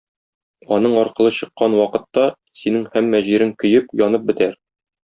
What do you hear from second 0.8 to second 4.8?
аркылы чыккан вакытта синең һәммә җирең көеп, янып бетәр.